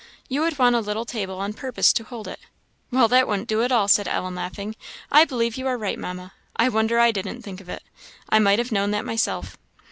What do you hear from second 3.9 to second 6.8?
Ellen, laughing. "I believe you are right, Mamma; I